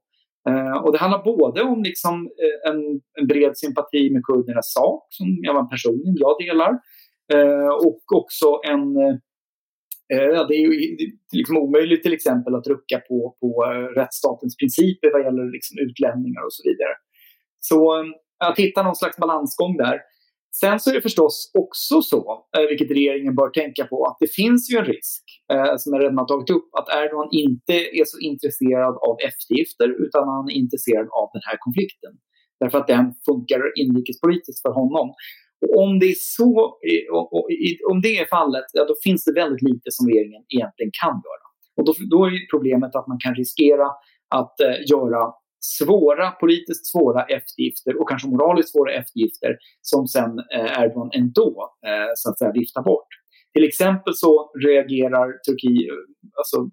[0.50, 5.08] Eh, och det handlar både om liksom, eh, en, en, bred sympati med kurdernas sak,
[5.10, 6.80] som jag personligen jag delar,
[7.86, 8.94] och också en...
[10.48, 10.98] det är ju
[11.34, 13.64] liksom omöjligt till exempel att rucka på, på
[13.96, 16.96] rättsstatens principer vad gäller liksom, utlämningar och så vidare.
[17.60, 18.06] Så
[18.46, 20.02] att hitta någon slags balansgång där.
[20.52, 24.32] Sen så är det förstås också så, eh, vilket regeringen bör tänka på, att det
[24.34, 28.06] finns ju en risk, eh, som jag redan har tagit upp, att Erdogan inte är
[28.06, 32.14] så intresserad av eftergifter utan han är intresserad av den här konflikten.
[32.60, 35.08] Därför att den funkar inrikespolitiskt för honom.
[35.62, 36.52] Och om, det är så,
[36.90, 37.06] eh,
[37.92, 41.46] om det är fallet, ja, då finns det väldigt lite som regeringen egentligen kan göra.
[41.78, 43.88] Och då, då är problemet att man kan riskera
[44.40, 45.22] att eh, göra
[45.60, 52.12] svåra, politiskt svåra eftergifter och kanske moraliskt svåra eftergifter som sen eh, Erdogan ändå eh,
[52.16, 53.08] så att säga viftar bort.
[53.54, 56.70] Till exempel så reagerar Turkiet, eh, alltså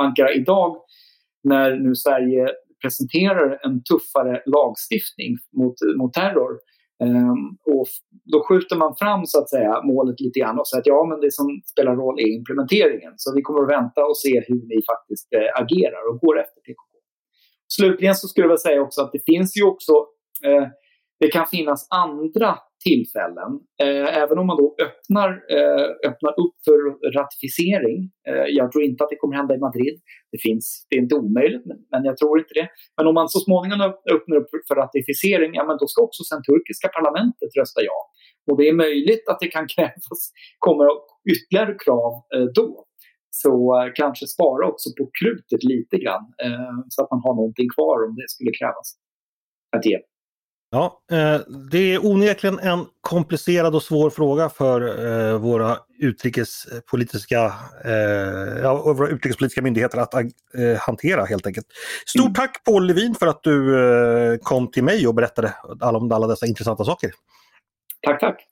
[0.00, 0.76] Ankara idag,
[1.44, 2.48] när nu Sverige
[2.82, 6.52] presenterar en tuffare lagstiftning mot, mot terror.
[7.04, 7.42] Um,
[7.74, 7.86] och
[8.32, 11.20] då skjuter man fram så att säga målet lite grann och säger att ja, men
[11.20, 13.12] det som spelar roll är implementeringen.
[13.16, 16.60] Så vi kommer att vänta och se hur ni faktiskt eh, agerar och går efter
[16.66, 16.91] PKK.
[17.76, 19.92] Slutligen så skulle jag vilja säga också att det finns ju också
[20.46, 20.66] eh,
[21.22, 22.50] det kan finnas andra
[22.86, 23.50] tillfällen,
[23.84, 26.78] eh, även om man då öppnar, eh, öppnar upp för
[27.18, 27.98] ratificering.
[28.28, 29.96] Eh, jag tror inte att det kommer hända i Madrid.
[30.32, 32.68] Det, finns, det är inte omöjligt, men, men jag tror inte det.
[32.96, 33.80] Men om man så småningom
[34.14, 37.98] öppnar upp för ratificering, ja, men då ska också sen turkiska parlamentet rösta ja.
[38.50, 40.20] Och det är möjligt att det kan krävas,
[40.66, 40.86] kommer
[41.32, 42.68] ytterligare krav eh, då
[43.34, 47.68] så eh, kanske spara också på krutet lite grann eh, så att man har någonting
[47.74, 48.94] kvar om det skulle krävas
[49.76, 49.98] att ge.
[50.70, 51.40] Ja, eh,
[51.70, 57.52] det är onekligen en komplicerad och svår fråga för våra utrikespolitiska,
[58.62, 60.14] ja, våra utrikespolitiska myndigheter att
[60.80, 61.66] hantera helt enkelt.
[62.06, 62.34] Stort mm.
[62.34, 66.84] tack Paul Levin för att du kom till mig och berättade om alla dessa intressanta
[66.84, 67.10] saker.
[68.06, 68.46] Tack, tack.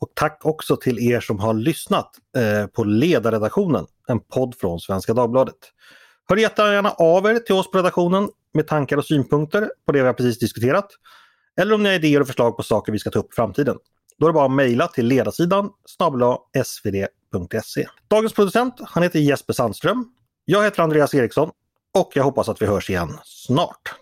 [0.00, 5.14] Och tack också till er som har lyssnat eh, på Ledarredaktionen, en podd från Svenska
[5.14, 5.54] Dagbladet.
[6.28, 10.06] Hör jättegärna av er till oss på redaktionen med tankar och synpunkter på det vi
[10.06, 10.88] har precis diskuterat.
[11.60, 13.76] Eller om ni har idéer och förslag på saker vi ska ta upp i framtiden.
[14.18, 15.70] Då är det bara att mejla till ledarsidan
[16.64, 17.86] svd.se.
[18.08, 20.04] Dagens producent, han heter Jesper Sandström.
[20.44, 21.50] Jag heter Andreas Eriksson
[21.98, 23.99] och jag hoppas att vi hörs igen snart.